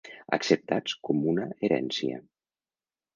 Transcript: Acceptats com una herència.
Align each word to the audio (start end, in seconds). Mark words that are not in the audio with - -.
Acceptats 0.37 0.95
com 1.09 1.21
una 1.33 1.45
herència. 1.67 2.17